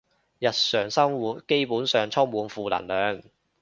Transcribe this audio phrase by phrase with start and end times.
[0.39, 3.21] 日常生活基本上充滿負能量